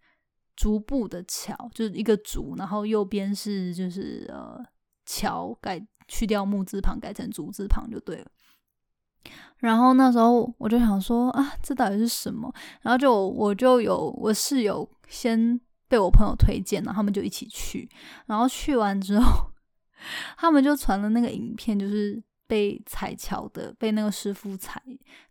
[0.55, 4.63] 逐步的桥，就是一个竹，然后右边是就是呃
[5.05, 8.27] 桥改去掉木字旁，改成竹字旁就对了。
[9.58, 12.53] 然后那时候我就想说啊，这到底是什么？
[12.81, 15.60] 然后就我就有我室友先。
[15.95, 17.89] 被我朋友推荐然后，他们就一起去。
[18.25, 19.49] 然后去完之后，
[20.36, 24.84] 他们就传了那个影片，就是被踩桥的，被那个师傅踩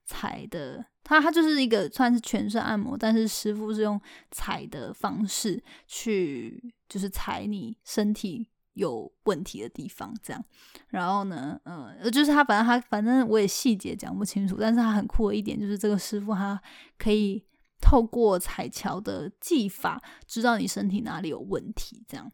[0.07, 0.83] 踩的。
[1.03, 4.01] 他他就是一个算是全身按摩，但是师傅是用
[4.31, 10.43] 踩的方式去，就是踩你身体有问题的地方，这样。
[10.89, 16.59] 然后呢，嗯，就是他反正他反正我也细节讲不清楚，但是他很酷的一点就是这个师傅他
[16.97, 17.45] 可以
[17.85, 22.33] 透过彩桥的技法，知道你身体哪里有问题，这样。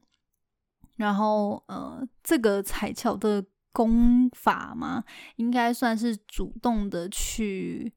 [0.94, 5.02] 然后，呃，这个彩桥的功法嘛，
[5.36, 7.92] 应该算是主动的去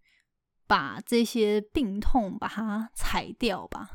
[0.66, 3.89] 把这些病痛把它踩掉吧。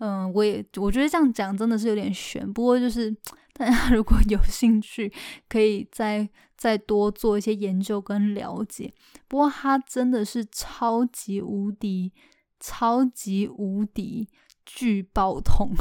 [0.00, 3.10] 嗯，我也我觉得这样讲真的是有点悬，不过就是
[3.54, 5.10] 大家 如果有兴趣，
[5.48, 8.92] 可以再再多做一些研究跟了解。
[9.28, 12.12] 不过它真的是超级无敌、
[12.60, 14.28] 超级无敌
[14.64, 15.72] 巨爆痛。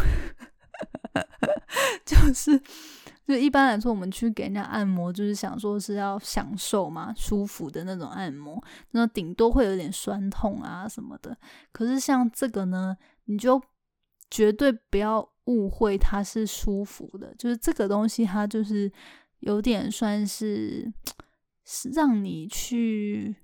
[2.06, 2.62] 就是，
[3.28, 11.36] 就一般来说，我们去给人家按摩，就是想说是要享受嘛，舒服的那种按摩，那顶多会有点酸痛啊什么的。
[11.72, 13.62] 可是像这个呢，你就
[14.30, 18.92] 绝对不要误会它是舒服的，就是这个东西它就是
[19.40, 20.92] 有点算是
[21.66, 23.36] 是让你去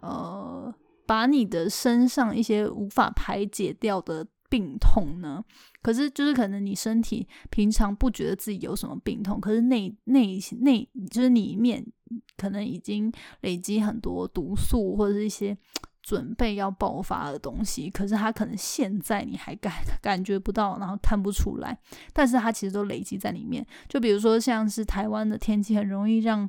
[0.00, 0.72] 呃，
[1.12, 4.26] 把你的身上一些无法排解掉的。
[4.52, 5.42] 病痛呢？
[5.80, 11.82] 可是就是可能你身体平常不觉得自己有什么病痛，可是内内内就是里面
[12.36, 15.56] 可能已经累积很多毒素或者是一些
[16.02, 19.72] 准备要爆发的东西，可是它可能现在你还感
[20.02, 21.78] 感觉不到，然后看不出来，
[22.12, 23.66] 但是它其实都累积在里面。
[23.88, 26.46] 就比如说像是台湾的天气很容易让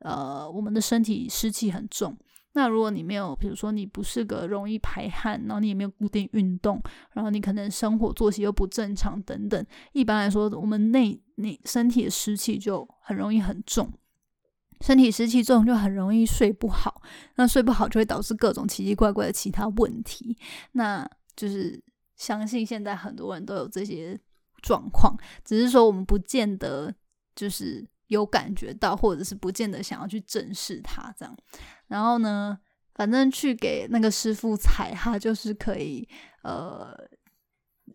[0.00, 2.14] 呃我们的身体湿气很重。
[2.56, 13.92] 那如果你没有，比如说你不是个容易排汗，然后你也没有固定运动，然后你可能生活作息又不正常等等，一般来说，我们内内身体的湿气就很容易很重，
[14.80, 17.02] 身体湿气重就很容易睡不好，
[17.34, 20.38] 那睡不好就会导致各种奇奇怪怪的其他问题。
[20.72, 21.78] 那就是
[22.16, 24.18] 相信现在很多人都有这些
[24.62, 25.14] 状况，
[25.44, 26.94] 只是说我们不见得
[27.34, 27.86] 就是。
[28.08, 31.36] 有感觉到，或者是不见得想要去正视它这样，
[31.88, 32.56] 然后呢，
[32.94, 36.08] 反正去给那个师傅踩，他就是可以，
[36.42, 36.96] 呃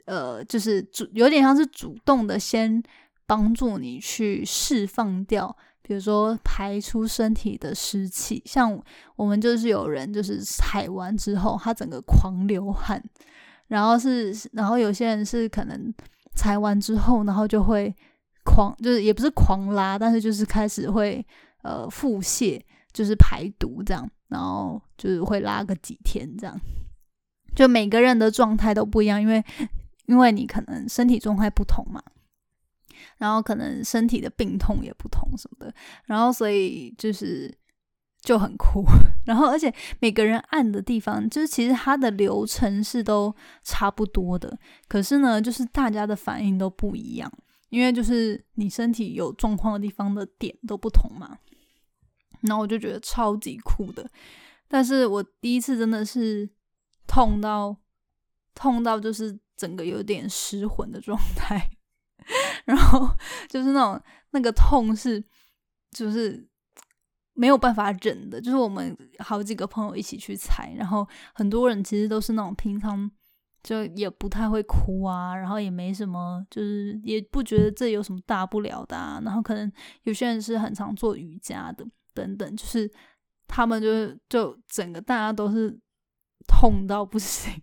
[0.06, 2.84] 呃，就是主有点像是主动的先
[3.26, 8.42] 帮助你去释放掉，比如说排出身体的湿气。
[8.46, 8.78] 像
[9.16, 13.02] 我们就是有人就是踩完之后，他整个狂流汗，
[13.68, 15.94] 然后是，然后有些人是可能
[16.36, 17.96] 踩完之后，然后就会。
[18.44, 21.26] 狂就是也不是狂拉，但是就是开始会
[21.64, 26.60] 呃腹泻，就是排毒这样，然后就是会拉个几天这样。
[27.56, 29.44] 就每个人的状态都不一样，因为
[30.06, 32.02] 因为你可能身体状态不同嘛，
[33.18, 35.74] 然后可能身体的病痛也不同什么的，
[36.06, 37.54] 然后所以就是
[38.22, 38.86] 就很酷。
[39.26, 47.32] 然后而且每个人按的地方，就是其实它的流程是都差不多的，可是呢，就是大家的反应都不一样。
[47.72, 51.40] 因为就是你身体有状况的地方的点都不同嘛，
[52.42, 54.08] 然后我就觉得超级酷的。
[54.68, 56.50] 但是我第一次真的是
[57.08, 57.76] 痛到
[58.54, 61.70] 痛到就是整个有点失魂的状态，
[62.66, 63.10] 然后
[63.48, 65.24] 就是那种那个痛是
[65.92, 66.46] 就是
[67.34, 68.42] 没有办法忍的。
[68.42, 73.10] 就是我们好几个朋友一起去踩，然后很多人其实都是那种平常。
[73.64, 79.22] 就也不太会哭啊，然后也没什么，就是也不觉得这有什么大不了的啊。
[79.24, 79.72] 然后可能
[80.04, 82.92] 有些人是很常做瑜伽的，等等，就是
[83.48, 85.80] 他们就是就整个大家都是
[86.48, 87.54] 痛到不行。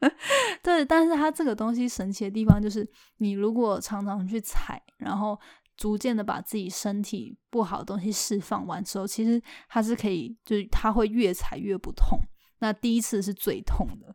[0.62, 5.38] 对，但是他这个东西神奇的地方就是，你如果常常去踩，然后
[5.76, 12.18] 逐渐的把自己身体不好的东西释放完之后，其实它是可以，就是它会越踩越不痛。
[12.60, 14.14] 那第一次是最痛的。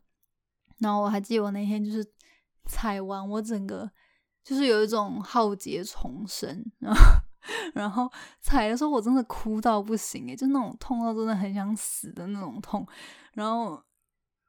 [0.84, 2.06] 然后我还记得我那天就是
[2.65, 3.89] 踩完，我整个
[4.43, 7.02] 就是有一种浩劫重生，然后
[7.74, 12.86] 然后踩的时候我真的哭到不行诶，就那种痛到真的很想死的那种痛。
[13.34, 13.82] 然后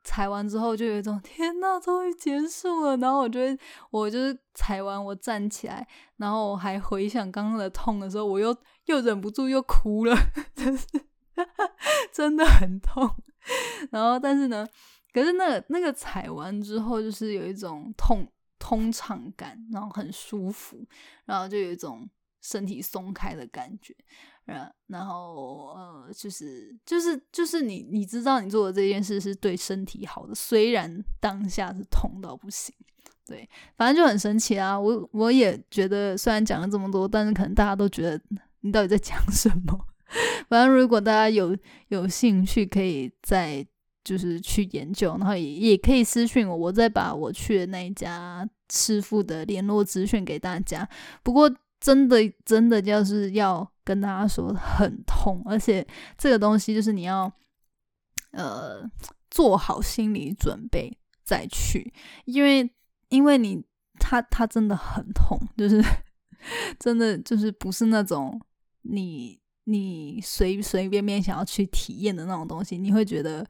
[0.02, 2.96] 踩完之后就有一种天呐，终于结束了。
[2.98, 3.58] 然后我觉得
[3.90, 8.54] 我就是踩完我站起来，然后我还回想刚刚的痛的时候，我又
[8.86, 10.14] 又忍不住又哭了，
[10.54, 10.86] 真是
[12.12, 13.08] 真的很痛。
[13.90, 14.66] 然后但是呢。
[15.14, 18.26] 可是那个那个踩完之后，就是有一种通
[18.58, 20.84] 通畅感，然后很舒服，
[21.24, 22.10] 然后就有一种
[22.42, 23.94] 身体松开的感觉，
[24.44, 32.74] 然然后呃，就是就是就是你你知道你做的这件事是对身体好的，虽然当下是痛到不行，
[33.24, 34.78] 对，反正就很神奇啊！
[34.78, 38.20] 我我也觉得，虽然讲了这么多，但是可能大家都觉得
[38.62, 39.86] 你到底在讲什么？
[40.50, 41.56] 反正如果大家有
[41.88, 43.64] 有兴趣，可以在。
[44.04, 50.88] 就是去研究，然后也也可以私信我，我再把我去的那一家师傅的联络资讯给大家。
[51.22, 51.50] 不过
[51.80, 55.86] 真的真的就是要跟大家说很痛，而且
[56.16, 57.32] 这个东西就是你要
[58.32, 58.88] 呃
[59.30, 61.92] 做好心理准备再去，
[62.26, 62.70] 因为
[63.08, 63.64] 因为你
[63.98, 65.82] 他他真的很痛，就是
[66.78, 68.40] 真的就是不是那种
[68.82, 73.46] 你你随随便便想要去体验的那种东西，你会觉得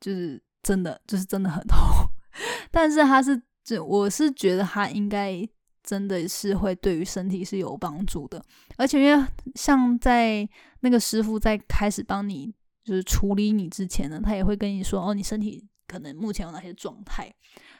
[0.00, 1.78] 就是真的就是真的很痛，
[2.70, 5.48] 但是他是这我是觉得他应该。
[5.84, 8.44] 真的是会对于身体是有帮助的，
[8.76, 10.46] 而且因为像在
[10.80, 12.52] 那个师傅在开始帮你
[12.84, 17.32] 就是处理你之前呢，他也会跟你说哦，你身体可能目前有哪些状态，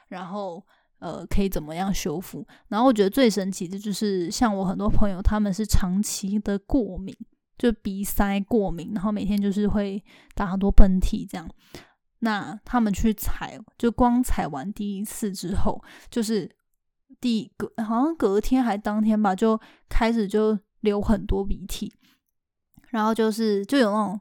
[0.06, 0.64] 然后
[1.00, 2.46] 呃可以怎么样修复。
[2.68, 7.14] 然后我觉得最神奇的就是像我很多朋友，他们是长期的过敏，
[7.58, 10.02] 就鼻塞过敏，然后每天就是会
[10.34, 11.46] 打很多喷嚏这样。
[12.20, 16.50] 那他们去采，就光采完第一次之后，就是。
[17.20, 21.92] 第隔好像隔天还当天吧，就开始就流很多鼻涕，
[22.90, 24.20] 然后就是就有那种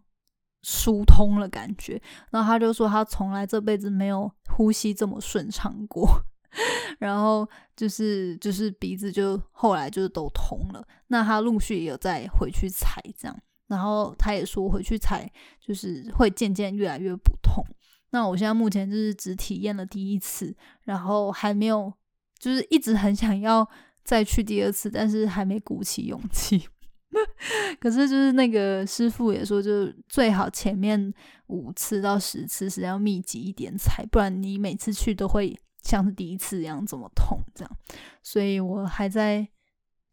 [0.63, 6.09] 疏通了感觉，然后他就说他从来这辈子没有呼吸这么顺畅过，
[6.97, 17.63] 然后就是就是鼻子就后来就是都通了，那他陆续也有再回去采这样，然后他也说回去采就是会渐渐越来越不痛，
[18.11, 21.93] 那我现在目前就是只体验了第一次，然后还没有。
[22.39, 23.67] 就是一直很想要
[24.03, 26.67] 再去第二次，但是还没鼓起勇气。
[27.81, 31.11] 可是就是那个师傅也说，就最好前面
[31.47, 37.39] 五次到十次是要密集一点踩，不然你每次去都会像是第一次一样这么痛。
[37.55, 37.77] 这样，
[38.21, 39.47] 所以我还在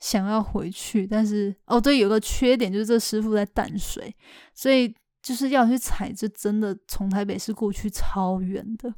[0.00, 4.16] 想要回去，但是哦，对，有个缺点就是这师傅在淡水，
[4.54, 8.94] 所以就是要去踩，就真的从台北市过去超远的。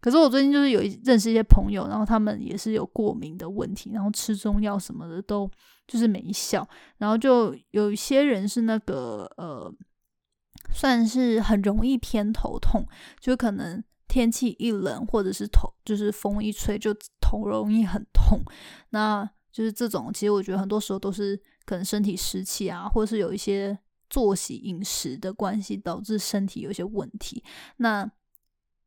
[0.00, 5.50] 可是我最近就是有认识一些朋友，然后他们也是有过敏的问题，然后吃中药什么的都
[5.86, 6.66] 就是没效，
[6.96, 9.70] 然后就有一些人是那个呃，
[10.72, 12.86] 算是很容易偏头痛，
[13.20, 18.40] 就可能天气一冷或者是头就是风一吹就头容易很痛，
[18.90, 23.76] 那就是这种其实我觉得很多时候都是可能身体湿气啊，或者是有一些
[24.08, 27.42] 作息饮食的关系导致身体有些问题，
[27.78, 28.10] 那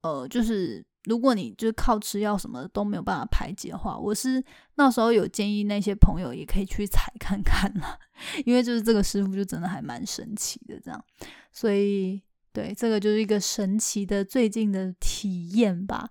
[0.01, 0.85] 呃就是。
[1.05, 4.43] 如果你就是靠吃药什么都没有办法排解的话，我是
[4.75, 7.97] 那时候有建议那些朋友也可以去采看看啦，
[8.45, 11.05] 因为就是这个师傅就真的还蛮神奇的这样，
[11.53, 16.09] 所以对这个就是一个神奇的最近的体验吧。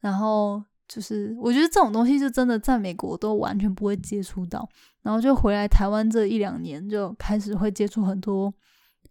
[0.00, 4.68] 然后就是我觉得这种东西就真的在美国都完全不会接触到，
[5.02, 8.52] 然后就回来台湾这一两年就开始会接触很多。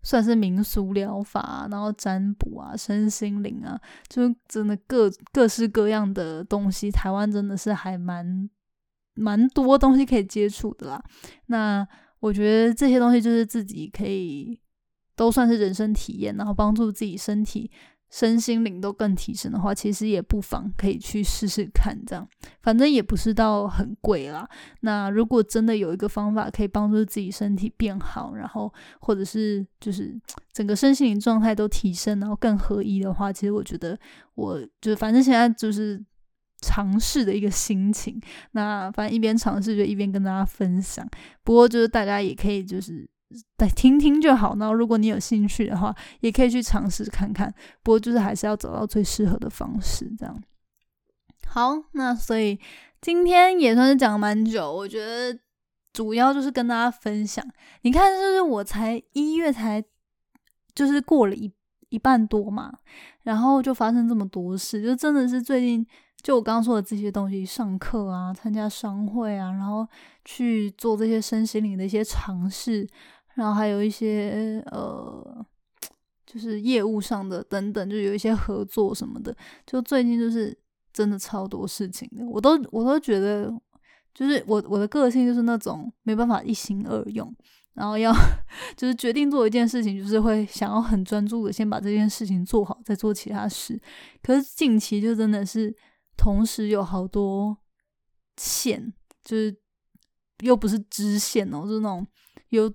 [0.04, 8.48] 算是民俗疗法，然后占卜啊、身心灵啊，就真的各各式各样的东西，台湾真的是还蛮
[9.16, 11.04] 蛮多东西可以接触的啦。
[11.48, 11.88] 那
[12.20, 14.60] 我觉得这些东西就是自己可以
[15.16, 17.72] 都算是人生体验，然后帮助自己身体。
[18.16, 22.26] 身心灵都更提升的话，其实也不妨可以去试试看，这样
[22.62, 24.48] 反正也不是到很贵啦。
[24.80, 30.18] 那如果真的有一个方法可以帮助自己身体变好，然后或者是就是
[30.54, 34.00] 整个身心灵状态都提升，然后更合一的话，其实我觉得
[34.36, 36.02] 我就反正现在就是
[36.62, 38.18] 尝试的一个心情。
[38.52, 41.06] 那反正一边尝试就一边跟大家分享。
[41.44, 43.06] 不过就是大家也可以就是。
[43.58, 44.56] 再听听就好。
[44.58, 47.54] 然后，如果你有兴趣的话，也可以去尝试看看。
[47.84, 50.10] 不过，就是还是要找到最适合的方式。
[50.18, 50.44] 这样
[51.48, 51.76] 好。
[51.94, 52.60] 那所以
[53.02, 54.72] 今天也算是讲蛮久。
[54.72, 55.38] 我觉得
[55.94, 57.46] 主要就是跟大家分享。
[57.82, 59.84] 你看，就是我才一月才
[60.74, 61.52] 就是过了一
[61.90, 62.72] 一半多嘛，
[63.24, 65.86] 然后就发生这么多事，就真的是最近
[66.26, 69.88] 就我刚刚说的这些东西，上课啊，参加商会啊，然后
[70.24, 72.90] 去做这些身心灵的一些尝试。
[73.36, 75.46] 然后还有一些呃，
[76.26, 79.38] 就是业务上的等等，就有一些合作什么的。
[79.68, 80.58] 就最近就是
[80.92, 83.54] 真的超多事情的，我都我都觉得，
[84.12, 87.32] 就是我我的个性就是那种没办法一心二用，
[87.76, 88.12] 然后要
[88.76, 93.80] 就是决定做一件事情，就是会想要很专注的先把这件事情做好，再做其他事。
[94.24, 95.72] 可是近期就真的是
[96.18, 97.58] 同时有好多
[98.38, 98.94] 线，
[99.24, 99.58] 就是
[100.40, 102.06] 又不是支线哦，就是那种
[102.50, 102.74] 有。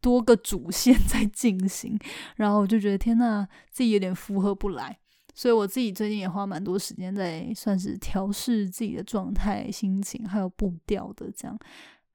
[0.00, 1.96] 多个主线 在进行，
[2.34, 4.98] 然后我就觉得天呐，自己有点负荷不来，
[5.32, 11.56] 所以我自己最近也花蛮多时间在算是调试自己的状态、心情还有步调的这样。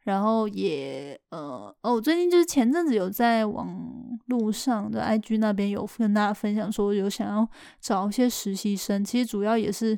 [0.04, 3.82] 然后也呃哦，我最近就是前阵子有在网
[4.26, 7.50] 路上的 IG 那边有跟大家分享说，有想要
[7.80, 9.98] 找一些实习生，其实主要也是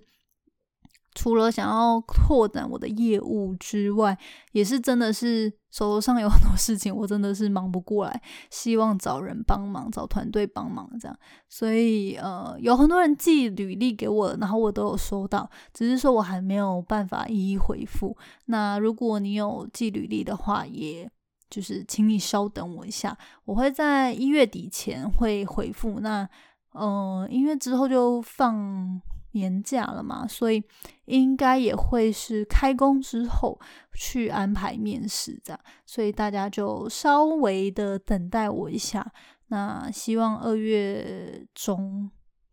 [1.15, 4.17] 除了想要拓展我的业务之外，
[4.51, 11.19] 也是真的是手头上有很多事情，我真的是忙不过来，希望找人帮忙，找团队帮忙这样。
[11.49, 18.15] 所以呃，有很多人寄履历给我，然后我都有收到，只是说我还没有办法一一回复。
[18.45, 21.09] 那如果你有寄履历的话，也
[21.49, 25.99] 就是请你稍等我一下，我会在一月底前会回复。
[25.99, 26.29] 那
[26.73, 29.01] 嗯，因为之后就放。
[29.31, 30.63] 年假了嘛，所以
[31.05, 33.59] 应该也会是开工之后
[33.93, 39.11] 去安排面试这样，所以大家就稍微的等待我一下。
[39.47, 42.09] 那希望二月中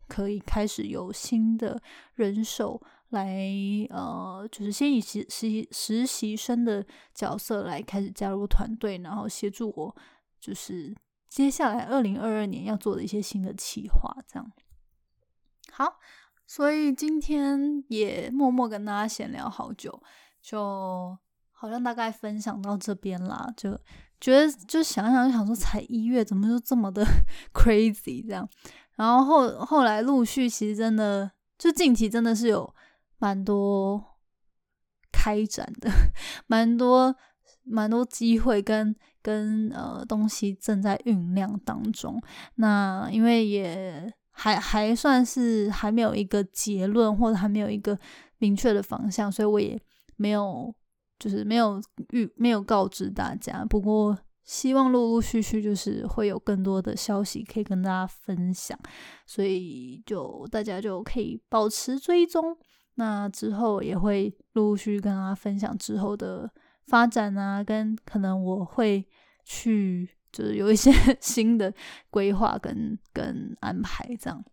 [0.06, 1.80] 可以开始有新的
[2.14, 3.38] 人手来，
[3.90, 9.96] 呃，就是先以实习实习生的角色来开始加入团队，然后协助我，
[10.38, 10.94] 就是
[11.28, 14.52] 接下来二零二二年要做的一些新的企划这样。
[15.72, 15.98] 好。
[16.46, 20.00] 所以今天也默默跟大家闲聊好久，
[20.40, 21.18] 就
[21.50, 23.76] 好像大概分享到这边啦，就
[24.20, 27.04] 觉得就想想想说，才一月怎么就这么的
[27.52, 28.48] crazy 这样，
[28.94, 32.74] 然后后后来陆续其实真的就近期真的是有
[33.18, 34.02] 蛮多
[35.10, 35.90] 开展的，
[36.46, 37.16] 蛮多
[37.64, 42.22] 蛮多机会跟跟呃东西正在酝酿当中，
[42.54, 44.14] 那因为也。
[44.38, 47.98] 还还算是还没有一个结论，或者还没有一个
[48.36, 49.80] 明确的方向，所以我也
[50.16, 50.74] 没有
[51.18, 51.80] 就是没有
[52.10, 53.64] 预没有告知大家。
[53.64, 58.78] 不过希望陆陆续续就是会有更多的消息可以跟大家分享，
[59.26, 62.54] 所以就大家就可以保持追踪。
[62.96, 66.50] 那之后也会陆陆续续跟大家分享之后的
[66.86, 69.08] 发展啊，跟可能我会
[69.44, 70.10] 去。
[70.32, 71.72] 就是有一些 新的
[72.10, 74.44] 规划跟跟安排，这样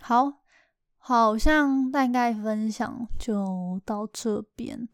[0.00, 0.42] 好，
[0.98, 4.88] 好像大概分享就到这边，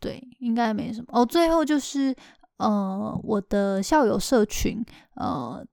[0.00, 1.26] 对，应该没什么哦。
[1.26, 2.14] 最后就是
[2.56, 4.84] 呃，我的校友社群，
[5.16, 5.66] 呃，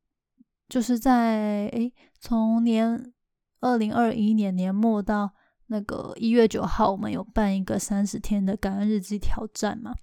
[0.67, 3.13] 就是在诶，从年
[3.61, 5.31] 二零二一年年末到。
[5.71, 9.93] 那个一月九号，我们有办一个三十天的感恩日记挑战嘛？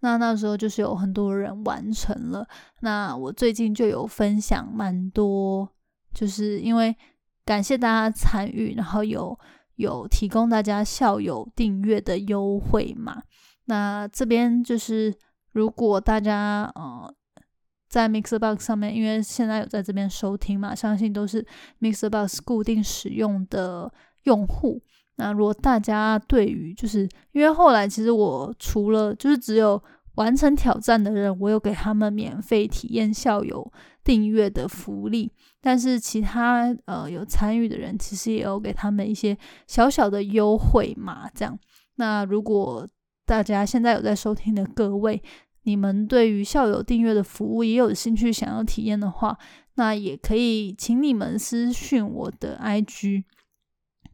[0.00, 2.46] 那那时候就是有很多人完成了。
[2.80, 5.68] 那我最近就有分享蛮多，
[6.14, 6.96] 就是因为
[7.44, 9.36] 感谢大家参与，然后有
[9.74, 13.20] 有提供大家校友订阅的优惠嘛。
[13.64, 15.12] 那这边就是
[15.50, 17.12] 如果大家呃
[17.88, 21.44] 在 Mixbox 上面，因为现在有在这边收听嘛，相信都是
[21.80, 24.80] Mixbox 固定使用的用户。
[25.16, 29.82] 那如果大家对于就是因为后来其实我除了就是只有
[30.16, 33.72] 完成挑战的人，我有给他们免费体验校友
[34.04, 39.36] 订阅的福利，但是其他呃有参与的人其实也有给他们一些
[39.66, 41.58] 小小的优惠嘛，这样。
[41.96, 42.86] 那如果
[43.26, 45.22] 大家现在有在收听的各位，
[45.64, 49.36] 你们对于校友订阅的服务也有兴趣想要体验的话，
[49.74, 53.24] 那也可以请你们私讯我的 IG。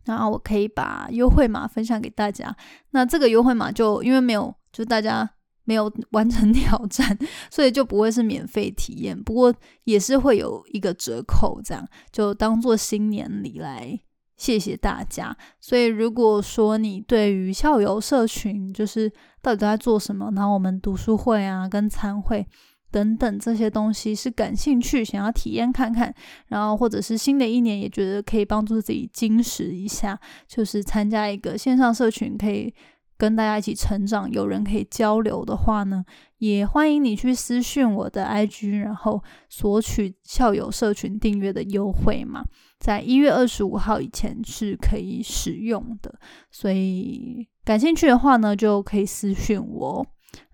[0.04, 2.54] 然后我可以把优惠码分享给大家。
[2.90, 5.28] 那这个优惠码就因为没有，就大家
[5.64, 7.16] 没有 完成挑战，
[7.50, 9.20] 所以就不会是免费体验。
[9.22, 13.98] 不过也是会有一个折扣，这样就当做新年礼来
[14.36, 15.36] 谢谢大家。
[15.60, 19.08] 所以如果说你对于校友社群就是
[19.40, 22.46] 到底都在做什么，然后我们读书会啊跟参会。
[22.92, 26.14] 等等这些东西是感兴趣，想要体验看看，
[26.48, 32.72] 然后或者是新的一年也觉得可以帮助自己精实一下，就是参加一个线上社群，可以
[33.16, 36.04] 跟大家一起成长，有人可以交流的话呢，
[36.38, 42.44] 也欢迎你去私讯我的 IG，然后索取校友社群订阅的优惠嘛，
[42.78, 46.14] 在一月二十五号以前是可以使用的，
[46.50, 50.06] 所以感兴趣的话呢，就可以私讯我。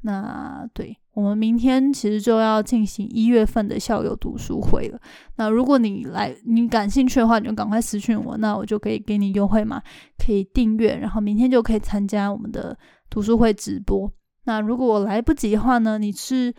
[0.02, 0.96] 那对。
[1.18, 5.00] 我们明天其实就要进行一月份的校友读书会了。
[5.34, 9.82] 那如果你来，你感兴趣的话，你就赶快私讯我，那我就可以给你优惠嘛，
[10.16, 12.78] 可以订阅，然后明天就可以参加我们的
[13.10, 14.08] 读书会直播。
[14.44, 16.54] 那如果来不及的话呢，你是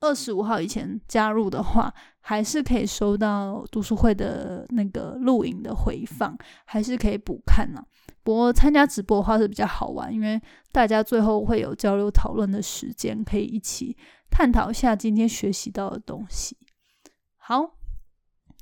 [0.00, 1.94] 二十五号以前加入的话，
[2.28, 7.80] 还是可以收到读书会的那个录影的回放，还是可以补看呢。
[8.24, 13.96] 不过参加直播的话是比较好玩，因为大家最后会有交流讨论的时间，可以一起
[14.28, 16.56] 探讨一下今天学习到的东西。
[17.36, 17.76] 好，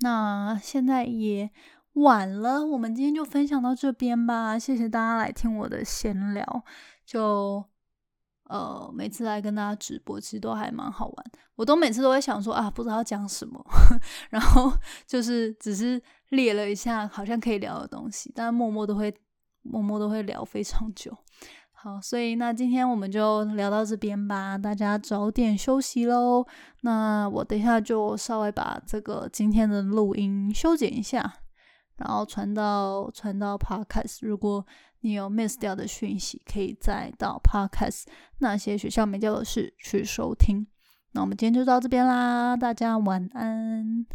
[0.01, 1.51] 那现在也
[1.95, 4.59] 晚了，我们今天就分享到这边吧。
[4.59, 6.45] 谢谢大家来听我的闲聊，
[7.07, 7.65] 就
[8.49, 11.27] 呃每次来跟大家直播，其实都还蛮好玩。
[11.57, 13.65] 我都每次都会想说啊，不知道讲什么，
[14.31, 14.73] 然后
[15.07, 19.15] 就是只是列了一下好像可以聊的东西，但默默都会。
[19.67, 21.11] 默默都会聊非常久。
[21.73, 26.47] 好，所以那今天我们就聊到这边吧，大家早点休息喽。
[26.83, 31.37] 那我等一下就稍微把这个今天的录音修剪一下，
[31.97, 34.19] 然后传到传到 Podcast。
[34.21, 34.67] 如果
[35.05, 38.05] 你有 miss 掉的讯息，可以再到 Podcast
[38.39, 40.67] 那些学校没教的事去收听。
[41.13, 44.07] 那我们今天就到这边啦，大家晚安，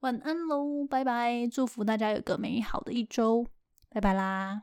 [0.00, 3.44] 晚安喽，拜拜，祝福大家有个美好的一周，
[3.90, 4.62] 拜拜啦。